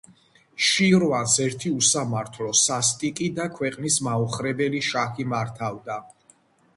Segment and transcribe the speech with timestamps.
[0.67, 5.99] შირვანს ერთი უსამართლო სასტიკი და ქვეყნის მაოხრებელი შაჰი მართავდა